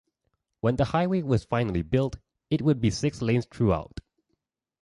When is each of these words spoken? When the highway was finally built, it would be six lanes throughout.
When 0.61 0.77
the 0.77 0.85
highway 0.85 1.21
was 1.21 1.43
finally 1.43 1.83
built, 1.83 2.15
it 2.49 2.63
would 2.63 2.81
be 2.81 2.89
six 2.89 3.21
lanes 3.21 3.45
throughout. 3.45 3.99